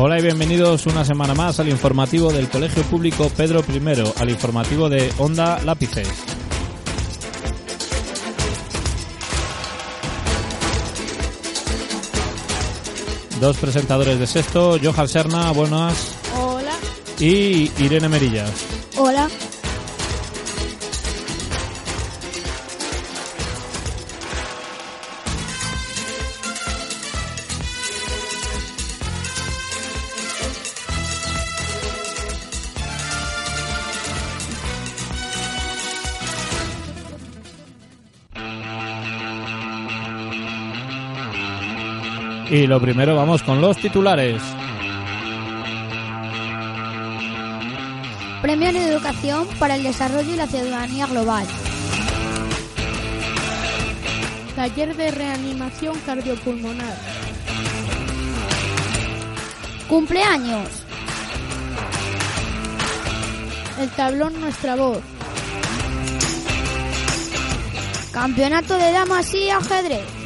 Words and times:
Hola 0.00 0.16
y 0.16 0.22
bienvenidos 0.22 0.86
una 0.86 1.04
semana 1.04 1.34
más 1.34 1.58
al 1.58 1.68
informativo 1.68 2.32
del 2.32 2.48
Colegio 2.48 2.84
Público 2.84 3.28
Pedro 3.36 3.64
I, 3.68 4.20
al 4.20 4.30
informativo 4.30 4.88
de 4.88 5.12
Onda 5.18 5.58
Lápices. 5.64 6.06
Dos 13.40 13.56
presentadores 13.56 14.20
de 14.20 14.28
sexto, 14.28 14.78
Johan 14.80 15.08
Serna, 15.08 15.50
buenas. 15.50 16.14
Hola. 16.40 16.74
Y 17.18 17.72
Irene 17.82 18.08
Merillas. 18.08 18.52
Hola. 18.96 19.28
Y 42.50 42.66
lo 42.66 42.80
primero 42.80 43.14
vamos 43.14 43.42
con 43.42 43.60
los 43.60 43.76
titulares. 43.76 44.40
Premio 48.40 48.68
en 48.70 48.76
Educación 48.76 49.46
para 49.58 49.74
el 49.74 49.82
Desarrollo 49.82 50.32
y 50.32 50.36
la 50.36 50.46
Ciudadanía 50.46 51.06
Global. 51.06 51.46
Taller 54.56 54.96
de 54.96 55.10
reanimación 55.10 55.98
cardiopulmonar. 56.06 56.96
Cumpleaños. 59.86 60.68
El 63.78 63.90
tablón 63.90 64.40
Nuestra 64.40 64.74
Voz. 64.74 65.02
Campeonato 68.10 68.74
de 68.78 68.92
Damas 68.92 69.34
y 69.34 69.50
Ajedrez. 69.50 70.17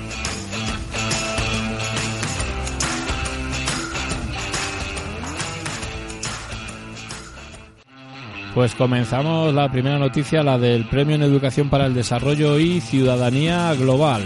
Pues 8.55 8.75
comenzamos 8.75 9.55
la 9.55 9.71
primera 9.71 9.99
noticia, 9.99 10.43
la 10.43 10.59
del 10.59 10.87
Premio 10.87 11.17
en 11.17 11.23
Educación 11.23 11.71
para 11.71 11.87
el 11.87 11.95
Desarrollo 11.95 12.59
y 12.59 12.83
Ciudadanía 12.83 13.73
Global. 13.73 14.23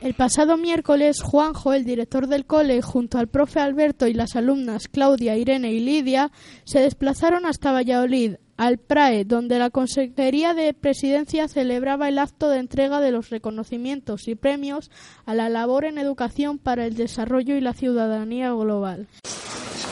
El 0.00 0.14
pasado 0.14 0.56
miércoles, 0.56 1.22
Juanjo, 1.22 1.72
el 1.74 1.84
director 1.84 2.26
del 2.26 2.44
cole, 2.44 2.82
junto 2.82 3.18
al 3.18 3.28
profe 3.28 3.60
Alberto 3.60 4.08
y 4.08 4.14
las 4.14 4.34
alumnas 4.34 4.88
Claudia, 4.88 5.36
Irene 5.36 5.72
y 5.72 5.78
Lidia, 5.78 6.32
se 6.64 6.80
desplazaron 6.80 7.46
hasta 7.46 7.70
Valladolid, 7.70 8.34
al 8.56 8.78
PRAE, 8.78 9.24
donde 9.24 9.60
la 9.60 9.70
Consejería 9.70 10.54
de 10.54 10.74
Presidencia 10.74 11.46
celebraba 11.46 12.08
el 12.08 12.18
acto 12.18 12.50
de 12.50 12.58
entrega 12.58 13.00
de 13.00 13.12
los 13.12 13.30
reconocimientos 13.30 14.26
y 14.26 14.34
premios 14.34 14.90
a 15.24 15.34
la 15.34 15.48
labor 15.48 15.84
en 15.84 15.98
educación 15.98 16.58
para 16.58 16.84
el 16.84 16.96
desarrollo 16.96 17.56
y 17.56 17.60
la 17.60 17.74
ciudadanía 17.74 18.50
global. 18.50 19.06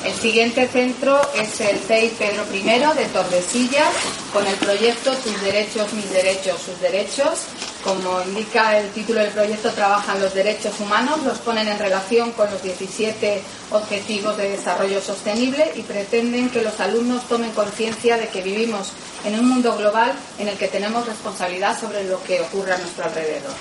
El 0.04 0.12
siguiente 0.12 0.68
centro 0.68 1.18
es 1.34 1.62
el 1.62 1.78
CEI 1.78 2.10
Pedro 2.10 2.44
I 2.52 2.60
de 2.62 3.06
Tordesillas, 3.06 3.88
con 4.34 4.46
el 4.46 4.54
proyecto 4.56 5.14
Tus 5.16 5.40
derechos, 5.40 5.94
mis 5.94 6.10
derechos, 6.10 6.60
sus 6.60 6.78
derechos. 6.78 7.44
Como 7.82 8.20
indica 8.22 8.78
el 8.78 8.90
título 8.90 9.20
del 9.20 9.30
proyecto, 9.30 9.70
trabajan 9.70 10.20
los 10.20 10.34
derechos 10.34 10.78
humanos, 10.78 11.22
los 11.22 11.38
ponen 11.38 11.68
en 11.68 11.78
relación 11.78 12.32
con 12.32 12.50
los 12.50 12.62
17 12.62 13.40
Objetivos 13.70 14.36
de 14.36 14.50
Desarrollo 14.50 15.00
Sostenible 15.00 15.72
y 15.74 15.80
pretenden 15.80 16.50
que 16.50 16.60
los 16.60 16.78
alumnos 16.80 17.26
tomen 17.26 17.52
conciencia 17.52 18.18
de 18.18 18.28
que 18.28 18.42
vivimos 18.42 18.92
en 19.24 19.38
un 19.38 19.48
mundo 19.48 19.74
global 19.74 20.12
en 20.38 20.48
el 20.48 20.58
que 20.58 20.68
tenemos 20.68 21.06
responsabilidad 21.06 21.80
sobre 21.80 22.04
lo 22.04 22.22
que 22.24 22.42
ocurre 22.42 22.74
a 22.74 22.78
nuestro 22.78 23.06
alrededor. 23.06 23.54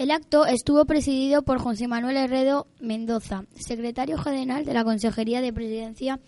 El 0.00 0.12
acto 0.12 0.46
estuvo 0.46 0.86
presidido 0.86 1.42
por 1.42 1.58
José 1.58 1.86
Manuel 1.86 2.16
Herredo 2.16 2.66
Mendoza, 2.80 3.44
secretario 3.54 4.16
general 4.16 4.64
de 4.64 4.72
la 4.72 4.82
Consejería 4.82 5.42
de 5.42 5.52
Presidencia, 5.52 6.20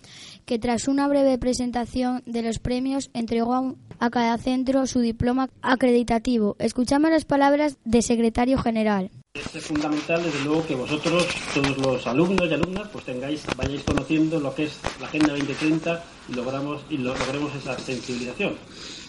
que 0.45 0.59
tras 0.59 0.89
una 0.89 1.09
breve 1.09 1.39
presentación 1.39 2.23
de 2.27 2.43
los 2.43 2.59
premios 2.59 3.09
entregó 3.15 3.77
a 3.99 4.11
cada 4.11 4.37
centro 4.37 4.87
su 4.87 5.01
diploma 5.01 5.49
acreditativo. 5.63 6.55
Escuchamos 6.59 7.13
las 7.13 7.25
palabras 7.25 7.79
del 7.87 8.03
secretario 8.03 8.59
general. 8.59 9.11
Es 9.33 9.65
fundamental, 9.65 10.23
desde 10.23 10.45
luego, 10.45 10.67
que 10.67 10.75
vosotros, 10.75 11.27
todos 11.55 11.79
los 11.79 12.07
alumnos 12.07 12.51
y 12.51 12.53
alumnas, 12.53 12.89
pues 12.93 13.07
tengáis, 13.07 13.43
vayáis 13.57 13.85
conociendo 13.85 14.39
lo 14.39 14.55
que 14.55 14.65
es 14.65 14.79
la 15.01 15.07
Agenda 15.07 15.33
2030 15.33 16.05
y 16.29 16.35
logramos 16.35 16.83
y 16.91 16.99
logremos 16.99 17.55
esa 17.55 17.79
sensibilización. 17.79 18.53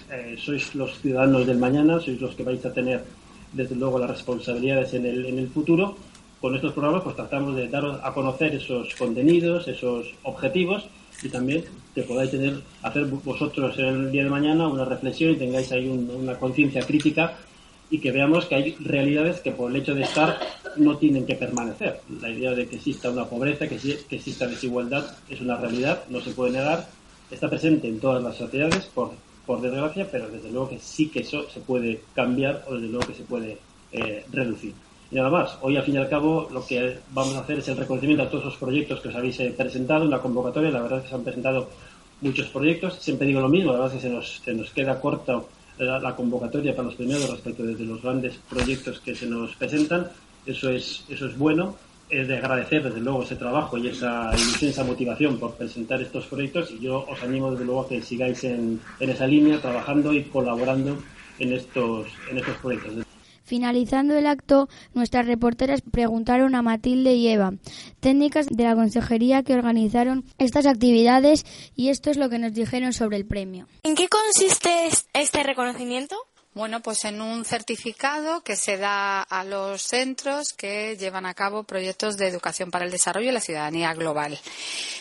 Eh, 0.09 0.37
sois 0.37 0.73
los 0.75 1.01
ciudadanos 1.01 1.45
del 1.47 1.57
mañana, 1.57 1.99
sois 1.99 2.21
los 2.21 2.33
que 2.35 2.43
vais 2.43 2.63
a 2.65 2.71
tener 2.71 3.03
desde 3.53 3.75
luego 3.75 3.99
las 3.99 4.09
responsabilidades 4.09 4.93
en 4.93 5.05
el, 5.05 5.25
en 5.25 5.39
el 5.39 5.47
futuro. 5.47 5.95
Con 6.41 6.55
estos 6.55 6.73
programas 6.73 7.03
pues 7.03 7.15
tratamos 7.15 7.55
de 7.55 7.69
daros 7.69 7.99
a 8.03 8.13
conocer 8.13 8.53
esos 8.55 8.93
contenidos, 8.95 9.67
esos 9.67 10.07
objetivos 10.23 10.85
y 11.21 11.29
también 11.29 11.63
que 11.95 12.03
podáis 12.03 12.31
tener, 12.31 12.61
hacer 12.81 13.05
vosotros 13.05 13.77
el 13.77 14.11
día 14.11 14.23
de 14.23 14.29
mañana 14.29 14.67
una 14.67 14.83
reflexión 14.83 15.31
y 15.31 15.35
tengáis 15.35 15.71
ahí 15.71 15.87
una 15.87 16.37
conciencia 16.37 16.81
crítica 16.81 17.37
y 17.89 17.99
que 17.99 18.11
veamos 18.11 18.45
que 18.45 18.55
hay 18.55 18.75
realidades 18.79 19.39
que 19.39 19.51
por 19.51 19.69
el 19.69 19.77
hecho 19.77 19.93
de 19.93 20.01
estar 20.01 20.39
no 20.77 20.97
tienen 20.97 21.25
que 21.25 21.35
permanecer. 21.35 22.01
La 22.21 22.29
idea 22.29 22.51
de 22.51 22.67
que 22.67 22.77
exista 22.77 23.11
una 23.11 23.25
pobreza, 23.25 23.67
que, 23.67 23.77
que 23.77 24.15
exista 24.15 24.47
desigualdad, 24.47 25.05
es 25.29 25.39
una 25.39 25.57
realidad, 25.57 26.03
no 26.09 26.19
se 26.19 26.31
puede 26.31 26.53
negar, 26.53 26.87
está 27.29 27.49
presente 27.49 27.87
en 27.87 27.99
todas 27.99 28.23
las 28.23 28.35
sociedades 28.35 28.85
por 28.85 29.11
por 29.45 29.61
desgracia, 29.61 30.07
pero 30.09 30.29
desde 30.29 30.51
luego 30.51 30.69
que 30.69 30.79
sí 30.79 31.09
que 31.09 31.19
eso 31.19 31.49
se 31.49 31.59
puede 31.59 32.01
cambiar 32.13 32.63
o 32.67 32.75
desde 32.75 32.87
luego 32.87 33.07
que 33.07 33.13
se 33.13 33.23
puede 33.23 33.57
eh, 33.91 34.25
reducir. 34.31 34.73
Y 35.11 35.15
nada 35.15 35.29
más, 35.29 35.57
hoy 35.61 35.77
al 35.77 35.83
fin 35.83 35.95
y 35.95 35.97
al 35.97 36.09
cabo 36.09 36.49
lo 36.51 36.65
que 36.65 36.97
vamos 37.11 37.35
a 37.35 37.41
hacer 37.41 37.59
es 37.59 37.67
el 37.67 37.77
reconocimiento 37.77 38.23
a 38.23 38.29
todos 38.29 38.45
los 38.45 38.57
proyectos 38.57 38.99
que 38.99 39.09
os 39.09 39.15
habéis 39.15 39.39
eh, 39.41 39.53
presentado 39.55 40.05
en 40.05 40.09
la 40.09 40.19
convocatoria. 40.19 40.71
La 40.71 40.81
verdad 40.81 40.99
es 40.99 41.03
que 41.03 41.09
se 41.09 41.15
han 41.15 41.23
presentado 41.23 41.69
muchos 42.21 42.47
proyectos. 42.47 42.97
Siempre 42.99 43.27
digo 43.27 43.41
lo 43.41 43.49
mismo, 43.49 43.71
la 43.73 43.79
verdad 43.79 43.95
es 43.95 44.01
que 44.01 44.09
se 44.09 44.13
nos, 44.13 44.41
se 44.43 44.53
nos 44.53 44.71
queda 44.71 44.99
corta 44.99 45.39
la, 45.77 46.15
convocatoria 46.15 46.75
para 46.75 46.87
los 46.87 46.95
primeros 46.95 47.29
respecto 47.29 47.63
de 47.63 47.85
los 47.85 48.01
grandes 48.01 48.39
proyectos 48.49 48.99
que 49.01 49.13
se 49.13 49.27
nos 49.27 49.55
presentan. 49.55 50.09
Eso 50.45 50.69
es, 50.69 51.05
eso 51.09 51.27
es 51.27 51.37
bueno 51.37 51.75
es 52.21 52.27
de 52.27 52.37
agradecer 52.37 52.83
desde 52.83 53.01
luego 53.01 53.23
ese 53.23 53.35
trabajo 53.35 53.77
y 53.77 53.87
esa 53.87 54.31
esa 54.61 54.83
motivación 54.83 55.39
por 55.39 55.55
presentar 55.55 56.01
estos 56.01 56.27
proyectos 56.27 56.71
y 56.71 56.79
yo 56.79 57.05
os 57.09 57.21
animo 57.23 57.51
desde 57.51 57.65
luego 57.65 57.81
a 57.81 57.89
que 57.89 58.01
sigáis 58.01 58.43
en, 58.43 58.79
en 58.99 59.09
esa 59.09 59.27
línea 59.27 59.59
trabajando 59.59 60.13
y 60.13 60.23
colaborando 60.23 60.97
en 61.39 61.53
estos, 61.53 62.07
en 62.29 62.37
estos 62.37 62.57
proyectos. 62.57 63.05
Finalizando 63.43 64.15
el 64.15 64.25
acto, 64.25 64.69
nuestras 64.93 65.27
reporteras 65.27 65.81
preguntaron 65.81 66.55
a 66.55 66.61
Matilde 66.61 67.13
y 67.13 67.27
Eva, 67.27 67.51
técnicas 67.99 68.47
de 68.47 68.63
la 68.63 68.73
consejería 68.73 69.43
que 69.43 69.53
organizaron 69.53 70.23
estas 70.37 70.65
actividades, 70.65 71.45
y 71.75 71.89
esto 71.89 72.09
es 72.09 72.17
lo 72.17 72.29
que 72.29 72.39
nos 72.39 72.53
dijeron 72.53 72.93
sobre 72.93 73.17
el 73.17 73.25
premio. 73.25 73.67
¿En 73.83 73.95
qué 73.95 74.07
consiste 74.07 74.87
este 75.13 75.43
reconocimiento? 75.43 76.15
Bueno, 76.53 76.81
pues 76.81 77.03
en 77.05 77.19
un 77.19 77.45
certificado 77.45 78.41
que 78.41 78.55
se 78.55 78.77
da 78.77 79.23
a 79.23 79.43
los 79.43 79.81
centros 79.81 80.53
que 80.55 80.95
llevan 80.97 81.25
a 81.25 81.33
cabo 81.33 81.63
proyectos 81.63 82.15
de 82.15 82.27
educación 82.27 82.69
para 82.69 82.85
el 82.85 82.91
desarrollo 82.91 83.29
y 83.29 83.33
la 83.33 83.39
ciudadanía 83.39 83.91
global. 83.95 84.39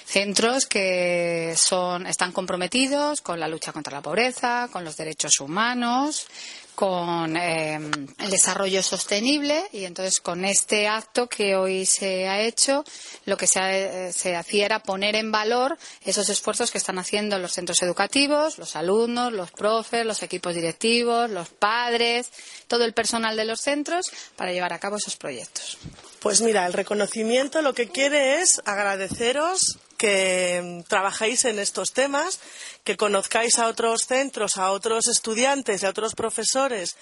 Centros 0.06 0.64
que 0.64 1.54
son, 1.58 2.06
están 2.06 2.32
comprometidos 2.32 3.20
con 3.20 3.38
la 3.38 3.48
lucha 3.48 3.70
contra 3.70 3.92
la 3.92 4.00
pobreza, 4.00 4.70
con 4.72 4.82
los 4.82 4.96
derechos 4.96 5.40
humanos, 5.40 6.26
con 6.74 7.36
em, 7.36 7.90
el 8.18 8.30
desarrollo 8.30 8.82
sostenible 8.82 9.62
y 9.72 9.84
entonces 9.84 10.20
con 10.20 10.44
este 10.44 10.88
acto 10.88 11.28
que 11.28 11.54
hoy 11.54 11.86
se 11.86 12.28
ha 12.28 12.40
hecho 12.40 12.84
lo 13.24 13.36
que 13.36 13.46
se, 13.46 14.12
se, 14.12 14.36
hacía 14.36 14.66
era 14.66 14.82
poner 14.82 15.14
en 15.16 15.30
valor 15.30 15.78
esos 16.04 16.28
esfuerzos 16.28 16.70
que 16.70 16.78
están 16.78 16.98
haciendo 16.98 17.38
los 17.38 17.52
centros 17.52 17.82
educativos, 17.82 18.58
los 18.58 18.76
alumnos, 18.76 19.32
los 19.32 19.50
profes, 19.50 20.06
los 20.06 20.22
equipos 20.22 20.54
directivos, 20.54 21.30
los 21.30 21.48
padres, 21.48 22.30
todo 22.66 22.84
el 22.84 22.94
personal 22.94 23.36
de 23.36 23.44
los 23.44 23.60
centros 23.60 24.06
para 24.36 24.52
llevar 24.52 24.72
a 24.72 24.78
cabo 24.78 24.96
esos 24.96 25.16
proyectos. 25.16 25.78
Pues 26.22 26.40
mira, 26.40 26.66
el 26.66 26.72
reconocimiento 26.72 27.62
lo 27.62 27.74
que 27.74 27.88
quiere 27.88 28.40
es 28.40 28.62
agradeceros 28.64 29.80
que 29.98 30.84
trabajéis 30.86 31.44
en 31.46 31.58
estos 31.58 31.92
temas, 31.92 32.38
que 32.84 32.96
conozcáis 32.96 33.58
a 33.58 33.66
otros 33.66 34.02
centros, 34.06 34.56
a 34.56 34.70
otros 34.70 35.08
estudiantes 35.08 35.82
y 35.82 35.86
a 35.86 35.90
otros 35.90 36.14
profesores 36.14 36.96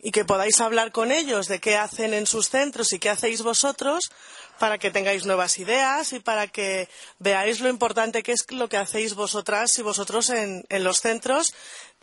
y 0.00 0.12
que 0.12 0.24
podáis 0.24 0.60
hablar 0.60 0.92
con 0.92 1.10
ellos 1.10 1.48
de 1.48 1.58
qué 1.58 1.76
hacen 1.76 2.14
en 2.14 2.28
sus 2.28 2.50
centros 2.50 2.92
y 2.92 3.00
qué 3.00 3.10
hacéis 3.10 3.42
vosotros 3.42 4.12
para 4.60 4.78
que 4.78 4.92
tengáis 4.92 5.26
nuevas 5.26 5.58
ideas 5.58 6.12
y 6.12 6.20
para 6.20 6.46
que 6.46 6.88
veáis 7.18 7.58
lo 7.58 7.68
importante 7.68 8.22
que 8.22 8.30
es 8.30 8.44
lo 8.50 8.68
que 8.68 8.76
hacéis 8.76 9.14
vosotras 9.14 9.76
y 9.78 9.82
vosotros 9.82 10.30
en, 10.30 10.64
en 10.68 10.84
los 10.84 11.00
centros 11.00 11.52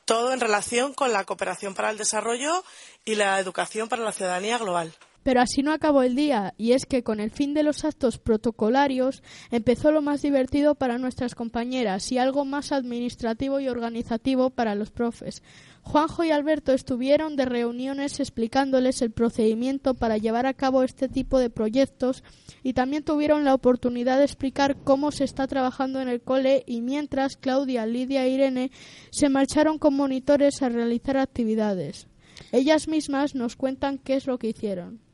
todo 0.03 0.33
en 0.33 0.41
relación 0.41 0.93
con 0.93 1.13
la 1.13 1.23
cooperación 1.23 1.73
para 1.73 1.89
el 1.89 1.97
desarrollo 1.97 2.65
y 3.05 3.15
la 3.15 3.39
educación 3.39 3.87
para 3.87 4.03
la 4.03 4.11
ciudadanía 4.11 4.57
global. 4.57 4.93
Pero 5.23 5.41
así 5.41 5.63
no 5.63 5.73
acabó 5.73 6.03
el 6.03 6.15
día, 6.15 6.53
y 6.57 6.71
es 6.71 6.85
que 6.85 7.03
con 7.03 7.19
el 7.19 7.29
fin 7.29 7.53
de 7.53 7.63
los 7.63 7.83
actos 7.83 8.17
protocolarios 8.17 9.21
empezó 9.51 9.91
lo 9.91 10.01
más 10.01 10.21
divertido 10.21 10.75
para 10.75 10.97
nuestras 10.97 11.35
compañeras 11.35 12.11
y 12.11 12.17
algo 12.17 12.45
más 12.45 12.71
administrativo 12.71 13.59
y 13.59 13.67
organizativo 13.67 14.49
para 14.49 14.75
los 14.75 14.91
profes. 14.91 15.43
Juanjo 15.81 16.23
y 16.23 16.31
Alberto 16.31 16.71
estuvieron 16.71 17.35
de 17.35 17.45
reuniones 17.45 18.19
explicándoles 18.19 19.01
el 19.01 19.11
procedimiento 19.11 19.93
para 19.93 20.17
llevar 20.17 20.45
a 20.45 20.53
cabo 20.53 20.83
este 20.83 21.09
tipo 21.09 21.39
de 21.39 21.49
proyectos 21.49 22.23
y 22.63 22.73
también 22.73 23.03
tuvieron 23.03 23.43
la 23.43 23.53
oportunidad 23.55 24.19
de 24.19 24.25
explicar 24.25 24.77
cómo 24.83 25.11
se 25.11 25.23
está 25.23 25.47
trabajando 25.47 25.99
en 26.01 26.07
el 26.07 26.21
cole 26.21 26.63
y 26.67 26.81
mientras 26.81 27.37
Claudia, 27.37 27.85
Lidia 27.85 28.25
e 28.25 28.29
Irene 28.29 28.71
se 29.09 29.29
marcharon 29.29 29.79
con 29.79 29.95
monitores 29.95 30.61
a 30.61 30.69
realizar 30.69 31.17
actividades. 31.17 32.07
Ellas 32.51 32.87
mismas 32.87 33.35
nos 33.35 33.55
cuentan 33.55 33.97
qué 33.97 34.15
es 34.15 34.27
lo 34.27 34.37
que 34.37 34.49
hicieron. 34.49 35.08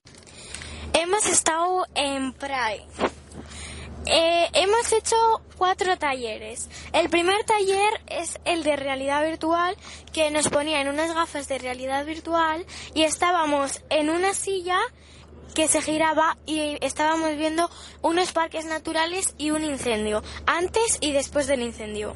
Hemos 0.98 1.26
estado 1.26 1.86
en 1.94 2.32
Pride. 2.32 2.86
Eh, 4.06 4.48
hemos 4.54 4.94
hecho 4.94 5.16
cuatro 5.58 5.98
talleres. 5.98 6.70
El 6.94 7.10
primer 7.10 7.44
taller 7.44 8.02
es 8.08 8.40
el 8.46 8.64
de 8.64 8.78
realidad 8.78 9.22
virtual, 9.26 9.76
que 10.14 10.32
nos 10.32 10.48
ponían 10.48 10.88
unas 10.88 11.14
gafas 11.14 11.50
de 11.50 11.58
realidad 11.58 12.06
virtual 12.06 12.66
y 12.94 13.04
estábamos 13.04 13.82
en 13.90 14.10
una 14.10 14.34
silla 14.34 14.80
que 15.54 15.68
se 15.68 15.82
giraba 15.82 16.38
y 16.46 16.78
estábamos 16.82 17.38
viendo 17.38 17.70
unos 18.02 18.32
parques 18.32 18.66
naturales 18.66 19.34
y 19.38 19.52
un 19.52 19.64
incendio, 19.64 20.24
antes 20.46 20.98
y 21.02 21.12
después 21.12 21.48
del 21.48 21.62
incendio. 21.62 22.16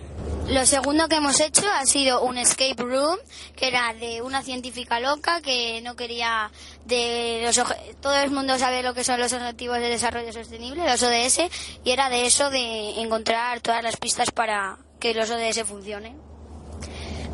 Lo 0.49 0.65
segundo 0.65 1.07
que 1.07 1.17
hemos 1.17 1.39
hecho 1.39 1.63
ha 1.71 1.85
sido 1.85 2.23
un 2.23 2.37
escape 2.39 2.81
room, 2.81 3.17
que 3.55 3.67
era 3.67 3.93
de 3.93 4.23
una 4.23 4.41
científica 4.41 4.99
loca 4.99 5.41
que 5.41 5.79
no 5.81 5.95
quería 5.95 6.51
de 6.85 7.43
los 7.45 7.61
todo 8.01 8.15
el 8.15 8.31
mundo 8.31 8.57
sabe 8.57 8.81
lo 8.81 8.95
que 8.95 9.03
son 9.03 9.19
los 9.19 9.31
objetivos 9.31 9.77
de 9.77 9.89
desarrollo 9.89 10.33
sostenible, 10.33 10.89
los 10.89 11.03
ODS, 11.03 11.51
y 11.83 11.91
era 11.91 12.09
de 12.09 12.25
eso 12.25 12.49
de 12.49 12.99
encontrar 12.99 13.61
todas 13.61 13.83
las 13.83 13.97
pistas 13.97 14.31
para 14.31 14.79
que 14.99 15.13
los 15.13 15.29
ODS 15.29 15.63
funcionen. 15.65 16.17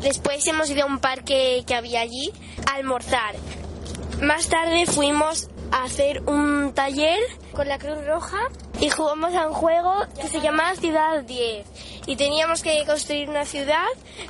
Después 0.00 0.46
hemos 0.46 0.68
ido 0.68 0.82
a 0.82 0.86
un 0.86 0.98
parque 0.98 1.64
que 1.66 1.74
había 1.74 2.00
allí 2.00 2.30
a 2.70 2.74
almorzar. 2.74 3.34
Más 4.20 4.48
tarde 4.48 4.84
fuimos 4.86 5.48
a 5.70 5.84
hacer 5.84 6.22
un 6.26 6.72
taller 6.74 7.18
con 7.52 7.68
la 7.68 7.78
Cruz 7.78 8.04
Roja 8.06 8.48
y 8.80 8.90
jugamos 8.90 9.34
a 9.34 9.48
un 9.48 9.54
juego 9.54 9.94
que 10.20 10.28
se 10.28 10.40
llama 10.40 10.74
Ciudad 10.76 11.22
10 11.22 11.66
y 12.06 12.16
teníamos 12.16 12.62
que 12.62 12.84
construir 12.86 13.28
una 13.28 13.44
ciudad 13.44 13.86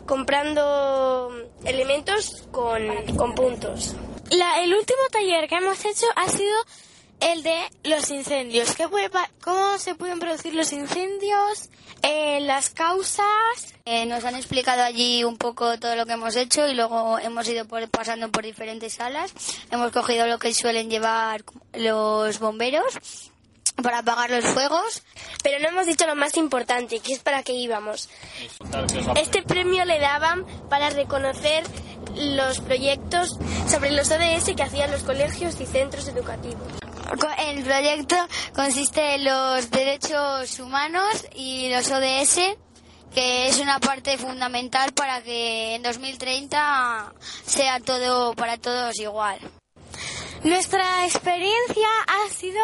comprando 0.06 1.30
elementos 1.64 2.44
con, 2.50 2.82
con 3.16 3.34
puntos. 3.34 3.94
el 4.30 4.74
último 4.74 5.00
taller 5.10 5.48
que 5.48 5.56
hemos 5.56 5.84
hecho 5.84 6.06
ha 6.14 6.28
sido 6.28 6.56
el 7.20 7.42
de 7.42 7.60
los 7.84 8.10
incendios. 8.10 8.74
¿Qué 8.74 8.88
puede, 8.88 9.10
¿Cómo 9.42 9.78
se 9.78 9.94
pueden 9.94 10.18
producir 10.18 10.54
los 10.54 10.72
incendios? 10.72 11.70
Eh, 12.02 12.40
las 12.40 12.70
causas. 12.70 13.26
Eh, 13.84 14.06
nos 14.06 14.24
han 14.24 14.36
explicado 14.36 14.82
allí 14.82 15.24
un 15.24 15.36
poco 15.36 15.78
todo 15.78 15.96
lo 15.96 16.06
que 16.06 16.12
hemos 16.12 16.36
hecho 16.36 16.66
y 16.68 16.74
luego 16.74 17.18
hemos 17.18 17.48
ido 17.48 17.66
pasando 17.90 18.30
por 18.30 18.44
diferentes 18.44 18.94
salas. 18.94 19.32
Hemos 19.70 19.92
cogido 19.92 20.26
lo 20.26 20.38
que 20.38 20.52
suelen 20.54 20.90
llevar 20.90 21.44
los 21.74 22.38
bomberos 22.38 22.98
para 23.82 23.98
apagar 23.98 24.30
los 24.30 24.44
fuegos. 24.44 25.02
Pero 25.42 25.58
no 25.60 25.68
hemos 25.68 25.86
dicho 25.86 26.06
lo 26.06 26.16
más 26.16 26.36
importante, 26.36 27.00
que 27.00 27.12
es 27.12 27.20
para 27.20 27.42
qué 27.42 27.52
íbamos. 27.52 28.08
Este 29.16 29.42
premio 29.42 29.84
le 29.84 29.98
daban 29.98 30.44
para 30.68 30.90
reconocer 30.90 31.64
los 32.14 32.60
proyectos 32.60 33.36
sobre 33.68 33.90
los 33.90 34.10
ODS 34.10 34.54
que 34.56 34.62
hacían 34.62 34.90
los 34.90 35.02
colegios 35.02 35.60
y 35.60 35.66
centros 35.66 36.08
educativos. 36.08 36.85
El 37.38 37.62
proyecto 37.62 38.16
consiste 38.54 39.14
en 39.14 39.24
los 39.24 39.70
derechos 39.70 40.58
humanos 40.58 41.26
y 41.34 41.70
los 41.70 41.90
ODS, 41.90 42.56
que 43.14 43.48
es 43.48 43.60
una 43.60 43.78
parte 43.78 44.18
fundamental 44.18 44.92
para 44.92 45.22
que 45.22 45.76
en 45.76 45.82
2030 45.82 47.14
sea 47.44 47.80
todo 47.80 48.34
para 48.34 48.58
todos 48.58 48.98
igual. 48.98 49.38
Nuestra 50.42 51.04
experiencia 51.04 51.88
ha 52.06 52.30
sido 52.32 52.62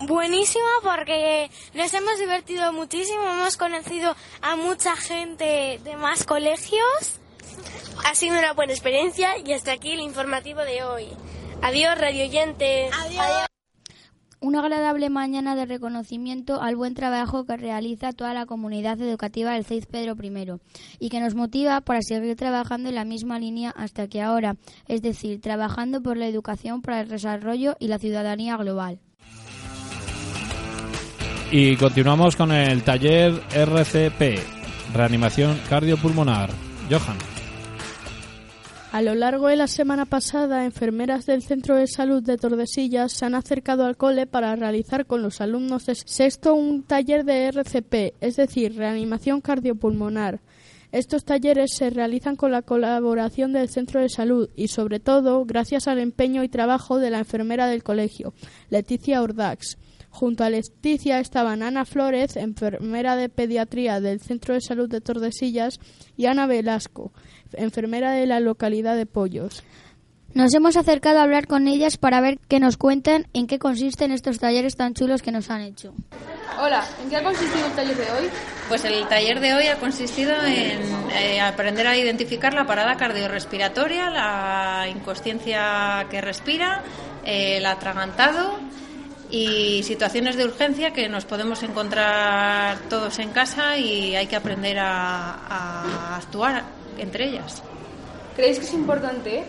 buenísima 0.00 0.68
porque 0.82 1.50
nos 1.74 1.92
hemos 1.94 2.18
divertido 2.18 2.72
muchísimo, 2.72 3.22
hemos 3.22 3.56
conocido 3.56 4.14
a 4.42 4.56
mucha 4.56 4.96
gente 4.96 5.80
de 5.82 5.96
más 5.96 6.24
colegios. 6.24 7.20
Ha 8.04 8.14
sido 8.14 8.38
una 8.38 8.52
buena 8.52 8.72
experiencia 8.72 9.38
y 9.38 9.52
hasta 9.52 9.72
aquí 9.72 9.92
el 9.92 10.00
informativo 10.00 10.60
de 10.60 10.84
hoy. 10.84 11.08
Adiós, 11.62 11.98
radio 11.98 12.24
oyente. 12.24 12.90
Adiós. 12.92 13.48
Una 14.40 14.60
agradable 14.60 15.10
mañana 15.10 15.56
de 15.56 15.66
reconocimiento 15.66 16.62
al 16.62 16.76
buen 16.76 16.94
trabajo 16.94 17.44
que 17.44 17.56
realiza 17.56 18.12
toda 18.12 18.34
la 18.34 18.46
comunidad 18.46 19.00
educativa 19.00 19.52
del 19.52 19.64
6 19.64 19.86
Pedro 19.86 20.16
I 20.22 20.60
y 21.00 21.08
que 21.08 21.18
nos 21.18 21.34
motiva 21.34 21.80
para 21.80 22.02
seguir 22.02 22.36
trabajando 22.36 22.88
en 22.88 22.94
la 22.94 23.04
misma 23.04 23.40
línea 23.40 23.70
hasta 23.70 24.06
que 24.06 24.22
ahora, 24.22 24.56
es 24.86 25.02
decir, 25.02 25.40
trabajando 25.40 26.02
por 26.02 26.16
la 26.16 26.28
educación 26.28 26.82
para 26.82 27.00
el 27.00 27.08
desarrollo 27.08 27.74
y 27.80 27.88
la 27.88 27.98
ciudadanía 27.98 28.56
global. 28.56 29.00
Y 31.50 31.76
continuamos 31.76 32.36
con 32.36 32.52
el 32.52 32.84
taller 32.84 33.42
RCP, 33.52 34.38
reanimación 34.94 35.58
cardiopulmonar. 35.68 36.50
Johan. 36.88 37.37
A 38.90 39.02
lo 39.02 39.14
largo 39.14 39.48
de 39.48 39.56
la 39.56 39.66
semana 39.66 40.06
pasada, 40.06 40.64
enfermeras 40.64 41.26
del 41.26 41.42
Centro 41.42 41.76
de 41.76 41.86
Salud 41.86 42.22
de 42.22 42.38
Tordesillas 42.38 43.12
se 43.12 43.26
han 43.26 43.34
acercado 43.34 43.84
al 43.84 43.98
cole 43.98 44.26
para 44.26 44.56
realizar 44.56 45.04
con 45.04 45.20
los 45.20 45.42
alumnos 45.42 45.84
de 45.84 45.94
sexto 45.94 46.54
un 46.54 46.84
taller 46.84 47.26
de 47.26 47.48
RCP, 47.48 48.14
es 48.22 48.36
decir, 48.36 48.76
reanimación 48.76 49.42
cardiopulmonar. 49.42 50.40
Estos 50.90 51.26
talleres 51.26 51.74
se 51.76 51.90
realizan 51.90 52.34
con 52.34 52.50
la 52.50 52.62
colaboración 52.62 53.52
del 53.52 53.68
centro 53.68 54.00
de 54.00 54.08
salud 54.08 54.48
y, 54.56 54.68
sobre 54.68 55.00
todo, 55.00 55.44
gracias 55.44 55.86
al 55.86 55.98
empeño 55.98 56.42
y 56.42 56.48
trabajo 56.48 56.98
de 56.98 57.10
la 57.10 57.18
enfermera 57.18 57.66
del 57.66 57.82
colegio, 57.82 58.32
Leticia 58.70 59.20
Ordax. 59.20 59.76
Junto 60.18 60.42
a 60.42 60.50
Leticia 60.50 61.20
estaban 61.20 61.62
Ana 61.62 61.84
Flores, 61.84 62.34
enfermera 62.34 63.14
de 63.14 63.28
pediatría 63.28 64.00
del 64.00 64.18
Centro 64.18 64.52
de 64.52 64.60
Salud 64.60 64.88
de 64.88 65.00
Tordesillas, 65.00 65.78
y 66.16 66.26
Ana 66.26 66.48
Velasco, 66.48 67.12
enfermera 67.52 68.10
de 68.10 68.26
la 68.26 68.40
localidad 68.40 68.96
de 68.96 69.06
Pollos. 69.06 69.62
Nos 70.34 70.52
hemos 70.54 70.76
acercado 70.76 71.20
a 71.20 71.22
hablar 71.22 71.46
con 71.46 71.68
ellas 71.68 71.98
para 71.98 72.20
ver 72.20 72.40
que 72.48 72.58
nos 72.58 72.76
cuenten 72.76 73.28
en 73.32 73.46
qué 73.46 73.60
consisten 73.60 74.10
estos 74.10 74.40
talleres 74.40 74.74
tan 74.74 74.92
chulos 74.92 75.22
que 75.22 75.30
nos 75.30 75.50
han 75.50 75.60
hecho. 75.60 75.94
Hola, 76.60 76.84
¿en 77.00 77.10
qué 77.10 77.16
ha 77.16 77.22
consistido 77.22 77.66
el 77.66 77.72
taller 77.74 77.96
de 77.96 78.10
hoy? 78.10 78.28
Pues 78.68 78.84
el 78.86 79.06
taller 79.06 79.38
de 79.38 79.54
hoy 79.54 79.66
ha 79.68 79.76
consistido 79.76 80.32
en 80.44 80.80
eh, 81.12 81.40
aprender 81.40 81.86
a 81.86 81.96
identificar 81.96 82.54
la 82.54 82.66
parada 82.66 82.96
cardiorrespiratoria, 82.96 84.10
la 84.10 84.88
inconsciencia 84.88 86.08
que 86.10 86.20
respira, 86.20 86.82
el 87.24 87.64
atragantado 87.64 88.58
y 89.30 89.82
situaciones 89.82 90.36
de 90.36 90.44
urgencia 90.44 90.92
que 90.92 91.08
nos 91.08 91.24
podemos 91.24 91.62
encontrar 91.62 92.78
todos 92.88 93.18
en 93.18 93.30
casa 93.30 93.76
y 93.76 94.16
hay 94.16 94.26
que 94.26 94.36
aprender 94.36 94.78
a, 94.78 96.16
actuar 96.16 96.64
entre 96.98 97.26
ellas. 97.28 97.62
¿Creéis 98.34 98.58
que 98.58 98.64
es 98.64 98.72
importante? 98.72 99.44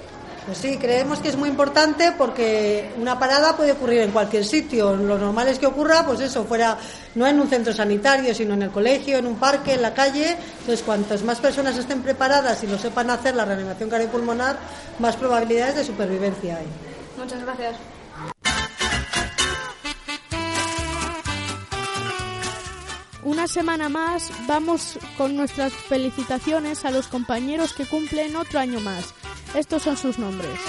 Pues 0.46 0.58
sí, 0.58 0.78
creemos 0.78 1.20
que 1.20 1.30
es 1.30 1.36
muy 1.36 1.50
importante 1.50 2.14
porque 2.18 2.92
una 2.98 3.20
parada 3.20 3.56
puede 3.56 3.74
ocurrir 3.74 4.02
en 4.02 4.12
cualquier 4.12 4.44
sitio. 4.44 4.96
Lo 4.96 5.18
normal 5.18 5.48
es 5.48 5.60
que 5.60 5.68
ocurra, 5.68 6.04
pues 6.06 6.22
eso, 6.22 6.44
fuera 6.46 6.78
no 7.16 7.28
en 7.28 7.40
un 7.40 7.48
centro 7.48 7.72
sanitario, 7.72 8.34
sino 8.34 8.56
en 8.56 8.64
el 8.64 8.72
colegio, 8.72 9.18
en 9.18 9.28
un 9.28 9.36
parque, 9.36 9.74
en 9.74 9.82
la 9.82 9.94
calle. 9.94 10.38
Entonces, 10.60 10.82
cuantas 10.84 11.24
más 11.24 11.40
personas 11.40 11.78
estén 11.78 12.02
preparadas 12.02 12.64
y 12.64 12.68
lo 12.68 12.80
sepan 12.80 13.12
hacer 13.12 13.36
la 13.36 13.46
reanimación 13.46 13.90
cardiopulmonar, 13.90 14.58
más 14.98 15.16
probabilidades 15.18 15.76
de 15.76 15.84
supervivencia 15.84 16.58
hay. 16.58 16.68
Muchas 17.18 17.44
gracias. 17.44 17.76
Una 23.40 23.48
semana 23.48 23.88
más 23.88 24.34
vamos 24.48 25.00
con 25.18 25.38
nuestras 25.38 25.72
felicitaciones 25.72 26.84
a 26.84 26.92
los 26.92 27.08
compañeros 27.08 27.72
que 27.72 27.86
cumplen 27.86 28.36
otro 28.36 28.60
año 28.60 28.82
más. 28.82 29.14
Estos 29.56 29.84
son 29.84 29.96
sus 29.96 30.20
nombres. 30.20 30.60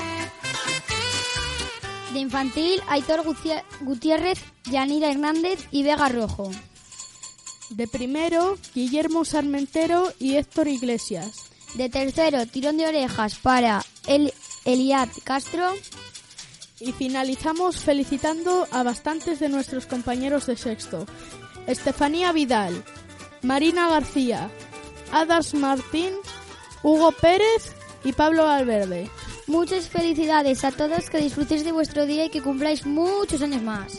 De 2.12 2.20
infantil, 2.20 2.80
Aitor 2.86 3.24
Gutiérrez, 3.80 4.38
Yanira 4.70 5.10
Hernández 5.10 5.66
y 5.72 5.82
Vega 5.82 6.08
Rojo. 6.10 6.52
De 7.70 7.88
primero, 7.88 8.56
Guillermo 8.72 9.24
Sarmentero 9.24 10.12
y 10.20 10.36
Héctor 10.36 10.68
Iglesias. 10.68 11.50
De 11.74 11.88
tercero, 11.88 12.46
tirón 12.46 12.76
de 12.76 12.86
orejas 12.86 13.34
para 13.34 13.84
El 14.06 14.32
Eliad 14.64 15.08
Castro. 15.24 15.72
Y 16.78 16.92
finalizamos 16.92 17.78
felicitando 17.78 18.68
a 18.70 18.84
bastantes 18.84 19.40
de 19.40 19.48
nuestros 19.48 19.86
compañeros 19.86 20.46
de 20.46 20.56
sexto. 20.56 21.06
Estefanía 21.66 22.32
Vidal, 22.32 22.82
Marina 23.42 23.88
García, 23.88 24.50
Adas 25.12 25.54
Martín, 25.54 26.14
Hugo 26.82 27.12
Pérez 27.12 27.74
y 28.04 28.12
Pablo 28.12 28.44
Valverde. 28.44 29.10
Muchas 29.46 29.88
felicidades 29.88 30.64
a 30.64 30.72
todos, 30.72 31.10
que 31.10 31.18
disfrutéis 31.18 31.64
de 31.64 31.72
vuestro 31.72 32.06
día 32.06 32.24
y 32.24 32.30
que 32.30 32.42
cumpláis 32.42 32.86
muchos 32.86 33.42
años 33.42 33.62
más. 33.62 33.98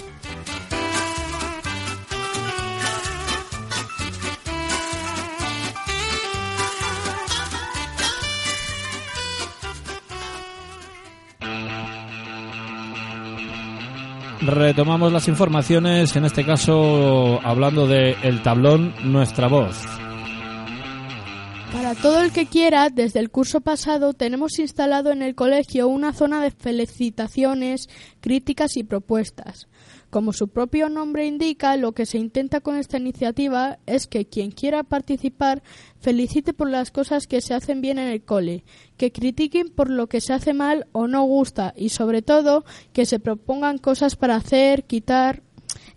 Retomamos 14.41 15.13
las 15.13 15.27
informaciones, 15.27 16.15
en 16.15 16.25
este 16.25 16.43
caso 16.43 17.39
hablando 17.43 17.85
de 17.85 18.15
el 18.23 18.41
tablón 18.41 18.93
Nuestra 19.03 19.47
Voz. 19.47 19.77
Para 21.71 21.93
todo 21.93 22.21
el 22.21 22.31
que 22.31 22.47
quiera, 22.47 22.89
desde 22.89 23.19
el 23.19 23.29
curso 23.29 23.61
pasado 23.61 24.13
tenemos 24.13 24.57
instalado 24.57 25.11
en 25.11 25.21
el 25.21 25.35
colegio 25.35 25.87
una 25.87 26.11
zona 26.11 26.41
de 26.41 26.49
felicitaciones, 26.49 27.87
críticas 28.19 28.77
y 28.77 28.83
propuestas. 28.83 29.67
Como 30.11 30.33
su 30.33 30.49
propio 30.49 30.89
nombre 30.89 31.25
indica, 31.25 31.77
lo 31.77 31.93
que 31.93 32.05
se 32.05 32.17
intenta 32.17 32.59
con 32.59 32.75
esta 32.75 32.97
iniciativa 32.97 33.79
es 33.85 34.07
que 34.07 34.25
quien 34.25 34.51
quiera 34.51 34.83
participar 34.83 35.63
felicite 36.01 36.51
por 36.51 36.69
las 36.69 36.91
cosas 36.91 37.27
que 37.27 37.39
se 37.39 37.53
hacen 37.53 37.79
bien 37.79 37.97
en 37.97 38.09
el 38.09 38.21
cole, 38.21 38.65
que 38.97 39.13
critiquen 39.13 39.69
por 39.69 39.89
lo 39.89 40.07
que 40.07 40.19
se 40.19 40.33
hace 40.33 40.53
mal 40.53 40.87
o 40.91 41.07
no 41.07 41.23
gusta 41.23 41.73
y 41.77 41.89
sobre 41.89 42.21
todo 42.21 42.65
que 42.91 43.05
se 43.05 43.21
propongan 43.21 43.77
cosas 43.77 44.17
para 44.17 44.35
hacer, 44.35 44.83
quitar, 44.83 45.43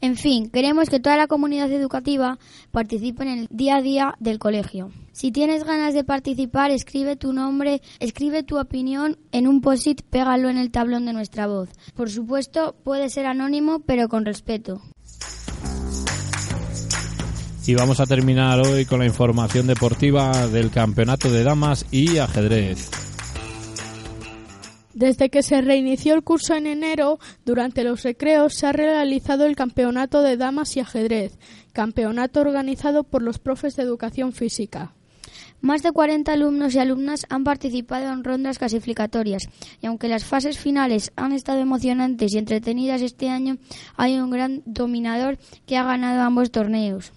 En 0.01 0.17
fin, 0.17 0.51
queremos 0.51 0.89
que 0.89 1.01
toda 1.01 1.17
la 1.17 1.27
comunidad 1.27 1.71
educativa 1.73 2.39
participe 2.71 3.23
en 3.23 3.29
el 3.29 3.49
día 3.51 3.77
a 3.77 3.83
día 3.83 4.15
del 4.21 4.39
colegio. 4.39 4.91
Si 5.13 5.31
tienes 5.31 5.65
ganas 5.65 5.95
de 5.95 6.05
participar, 6.05 6.71
escribe 6.71 7.17
tu 7.17 7.33
nombre, 7.33 7.83
escribe 8.01 8.43
tu 8.43 8.59
opinión 8.59 9.17
en 9.33 9.47
un 9.47 9.61
post-it, 9.61 10.03
pégalo 10.03 10.49
en 10.49 10.59
el 10.59 10.71
tablón 10.71 11.07
de 11.07 11.13
nuestra 11.13 11.47
voz. 11.47 11.71
Por 11.95 12.11
supuesto, 12.11 12.75
puede 12.83 13.09
ser 13.09 13.27
anónimo, 13.27 13.81
pero 13.81 14.09
con 14.09 14.25
respeto. 14.25 14.83
Y 17.67 17.75
vamos 17.75 17.99
a 18.01 18.07
terminar 18.07 18.61
hoy 18.61 18.85
con 18.85 18.99
la 18.99 19.07
información 19.07 19.67
deportiva 19.67 20.49
del 20.49 20.71
campeonato 20.71 21.31
de 21.31 21.45
damas 21.45 21.87
y 21.91 22.19
ajedrez. 22.19 23.04
Desde 24.95 25.29
que 25.29 25.43
se 25.43 25.61
reinició 25.61 26.15
el 26.15 26.23
curso 26.23 26.55
en 26.55 26.69
enero, 26.69 27.19
durante 27.45 27.83
los 27.83 28.05
recreos 28.05 28.55
se 28.55 28.69
ha 28.69 28.73
realizado 28.73 29.45
el 29.45 29.57
Campeonato 29.57 30.23
de 30.23 30.37
Damas 30.37 30.77
y 30.77 30.81
Ajedrez, 30.81 31.37
campeonato 31.73 32.41
organizado 32.41 33.03
por 33.03 33.21
los 33.21 33.41
profes 33.41 33.75
de 33.75 33.83
educación 33.83 34.33
física. 34.33 34.95
Más 35.61 35.83
de 35.83 35.91
40 35.91 36.33
alumnos 36.33 36.75
y 36.75 36.79
alumnas 36.79 37.27
han 37.29 37.43
participado 37.43 38.13
en 38.13 38.23
rondas 38.23 38.59
clasificatorias 38.59 39.49
y 39.81 39.87
aunque 39.87 40.09
las 40.09 40.25
fases 40.25 40.59
finales 40.59 41.11
han 41.17 41.33
estado 41.33 41.59
emocionantes 41.59 42.33
y 42.33 42.39
entretenidas 42.39 43.03
este 43.03 43.31
año, 43.31 43.57
hay 43.97 44.19
un 44.19 44.31
gran 44.31 44.63
dominador 44.65 45.39
que 45.67 45.77
ha 45.77 45.83
ganado 45.83 46.23
ambos 46.23 46.53
torneos. 46.53 47.13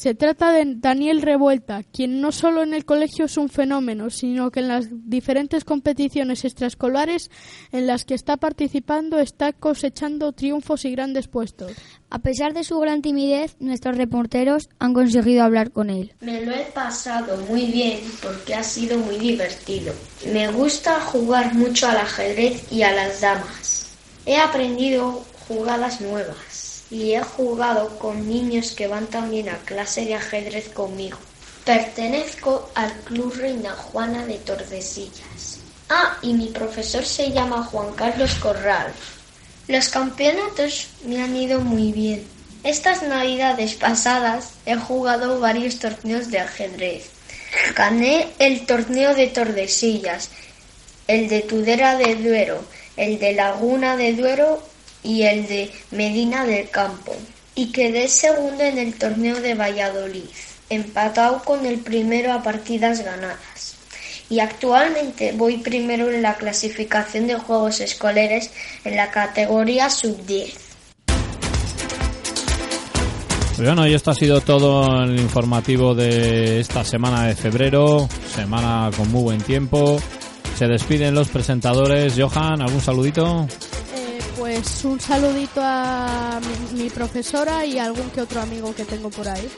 Se 0.00 0.14
trata 0.14 0.50
de 0.50 0.64
Daniel 0.78 1.20
Revuelta, 1.20 1.82
quien 1.82 2.22
no 2.22 2.32
solo 2.32 2.62
en 2.62 2.72
el 2.72 2.86
colegio 2.86 3.26
es 3.26 3.36
un 3.36 3.50
fenómeno, 3.50 4.08
sino 4.08 4.50
que 4.50 4.60
en 4.60 4.68
las 4.68 4.86
diferentes 4.90 5.62
competiciones 5.66 6.42
extraescolares 6.46 7.30
en 7.70 7.86
las 7.86 8.06
que 8.06 8.14
está 8.14 8.38
participando 8.38 9.18
está 9.18 9.52
cosechando 9.52 10.32
triunfos 10.32 10.86
y 10.86 10.92
grandes 10.92 11.28
puestos. 11.28 11.72
A 12.08 12.20
pesar 12.20 12.54
de 12.54 12.64
su 12.64 12.78
gran 12.78 13.02
timidez, 13.02 13.56
nuestros 13.60 13.98
reporteros 13.98 14.70
han 14.78 14.94
conseguido 14.94 15.44
hablar 15.44 15.70
con 15.70 15.90
él. 15.90 16.14
Me 16.22 16.46
lo 16.46 16.52
he 16.52 16.64
pasado 16.72 17.36
muy 17.50 17.66
bien 17.66 18.00
porque 18.22 18.54
ha 18.54 18.62
sido 18.62 18.96
muy 18.96 19.18
divertido. 19.18 19.92
Me 20.32 20.50
gusta 20.50 20.98
jugar 20.98 21.54
mucho 21.54 21.86
al 21.86 21.98
ajedrez 21.98 22.72
y 22.72 22.84
a 22.84 22.92
las 22.92 23.20
damas. 23.20 23.98
He 24.24 24.38
aprendido 24.38 25.22
jugadas 25.46 26.00
nuevas 26.00 26.69
y 26.90 27.14
he 27.14 27.22
jugado 27.22 27.98
con 27.98 28.28
niños 28.28 28.72
que 28.72 28.88
van 28.88 29.06
también 29.06 29.48
a 29.48 29.58
clase 29.58 30.04
de 30.04 30.16
ajedrez 30.16 30.68
conmigo. 30.68 31.18
Pertenezco 31.64 32.70
al 32.74 32.92
Club 33.04 33.34
Reina 33.36 33.70
Juana 33.70 34.26
de 34.26 34.38
Tordesillas. 34.38 35.60
Ah, 35.88 36.18
y 36.22 36.34
mi 36.34 36.46
profesor 36.46 37.04
se 37.04 37.30
llama 37.30 37.64
Juan 37.64 37.92
Carlos 37.94 38.34
Corral. 38.36 38.92
Los 39.68 39.88
campeonatos 39.88 40.88
me 41.04 41.22
han 41.22 41.36
ido 41.36 41.60
muy 41.60 41.92
bien. 41.92 42.26
Estas 42.64 43.02
navidades 43.02 43.74
pasadas 43.74 44.52
he 44.66 44.74
jugado 44.76 45.40
varios 45.40 45.78
torneos 45.78 46.30
de 46.30 46.40
ajedrez. 46.40 47.10
Gané 47.74 48.28
el 48.38 48.66
torneo 48.66 49.14
de 49.14 49.28
Tordesillas, 49.28 50.30
el 51.06 51.28
de 51.28 51.40
Tudera 51.42 51.96
de 51.96 52.16
Duero, 52.16 52.62
el 52.96 53.18
de 53.18 53.32
Laguna 53.32 53.96
de 53.96 54.12
Duero 54.14 54.62
y 55.02 55.22
el 55.22 55.46
de 55.46 55.70
Medina 55.90 56.44
del 56.44 56.70
Campo. 56.70 57.14
Y 57.54 57.72
quedé 57.72 58.08
segundo 58.08 58.62
en 58.62 58.78
el 58.78 58.94
torneo 58.94 59.40
de 59.40 59.54
Valladolid, 59.54 60.24
empatado 60.68 61.42
con 61.44 61.66
el 61.66 61.78
primero 61.78 62.32
a 62.32 62.42
partidas 62.42 63.04
ganadas. 63.04 63.76
Y 64.28 64.38
actualmente 64.38 65.32
voy 65.32 65.58
primero 65.58 66.08
en 66.10 66.22
la 66.22 66.34
clasificación 66.34 67.26
de 67.26 67.34
juegos 67.34 67.80
escolares 67.80 68.50
en 68.84 68.96
la 68.96 69.10
categoría 69.10 69.90
sub-10. 69.90 70.52
Pues 73.56 73.68
bueno, 73.68 73.86
y 73.86 73.92
esto 73.92 74.12
ha 74.12 74.14
sido 74.14 74.40
todo 74.40 75.02
el 75.02 75.20
informativo 75.20 75.94
de 75.94 76.60
esta 76.60 76.82
semana 76.82 77.26
de 77.26 77.36
febrero, 77.36 78.08
semana 78.34 78.90
con 78.96 79.10
muy 79.10 79.22
buen 79.22 79.40
tiempo. 79.42 80.00
Se 80.56 80.66
despiden 80.66 81.14
los 81.14 81.28
presentadores. 81.28 82.14
Johan, 82.16 82.62
¿algún 82.62 82.80
saludito? 82.80 83.46
Pues 84.52 84.84
un 84.84 84.98
saludito 84.98 85.60
a 85.62 86.40
mi, 86.74 86.82
mi 86.82 86.90
profesora 86.90 87.64
y 87.64 87.78
a 87.78 87.84
algún 87.84 88.10
que 88.10 88.20
otro 88.20 88.40
amigo 88.40 88.74
que 88.74 88.84
tengo 88.84 89.08
por 89.08 89.28
ahí. 89.28 89.48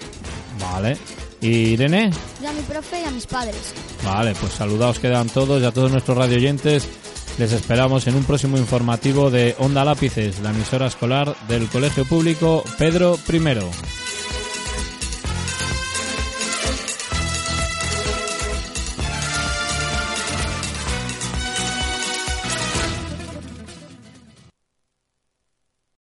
Vale. 0.61 0.99
¿Y 1.41 1.49
Irene? 1.49 2.11
Y 2.43 2.45
a 2.45 2.53
mi 2.53 2.61
profe 2.61 3.01
y 3.01 3.05
a 3.05 3.11
mis 3.11 3.27
padres. 3.27 3.73
Vale, 4.05 4.35
pues 4.39 4.53
saludados 4.53 4.99
quedan 4.99 5.31
todos 5.31 5.63
y 5.63 5.65
a 5.65 5.73
todos 5.73 5.91
nuestros 5.91 6.19
radioyentes. 6.19 6.87
Les 7.39 7.53
esperamos 7.53 8.07
en 8.07 8.17
un 8.17 8.25
próximo 8.25 8.59
informativo 8.59 9.31
de 9.31 9.57
Onda 9.59 9.83
Lápices, 9.83 10.41
la 10.41 10.51
emisora 10.51 10.89
escolar 10.89 11.35
del 11.49 11.69
Colegio 11.69 12.05
Público 12.05 12.63
Pedro 12.77 13.19
I. 13.33 13.92